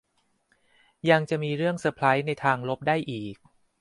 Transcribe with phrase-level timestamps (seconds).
[1.09, 3.37] ยังจะมีเรื่องเซอร์ไพรส์ในทางลบได้อีก